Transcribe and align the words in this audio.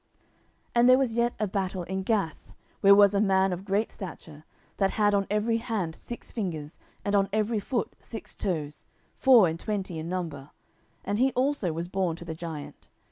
10:021:020 0.01 0.29
And 0.73 0.89
there 0.89 0.97
was 0.97 1.13
yet 1.13 1.33
a 1.39 1.45
battle 1.47 1.83
in 1.83 2.01
Gath, 2.01 2.51
where 2.79 2.95
was 2.95 3.13
a 3.13 3.21
man 3.21 3.53
of 3.53 3.63
great 3.63 3.91
stature, 3.91 4.45
that 4.77 4.89
had 4.89 5.13
on 5.13 5.27
every 5.29 5.57
hand 5.57 5.93
six 5.95 6.31
fingers, 6.31 6.79
and 7.05 7.15
on 7.15 7.29
every 7.31 7.59
foot 7.59 7.93
six 7.99 8.33
toes, 8.33 8.87
four 9.15 9.47
and 9.47 9.59
twenty 9.59 9.99
in 9.99 10.09
number; 10.09 10.49
and 11.05 11.19
he 11.19 11.31
also 11.33 11.71
was 11.71 11.87
born 11.87 12.15
to 12.15 12.25
the 12.25 12.33
giant. 12.33 12.87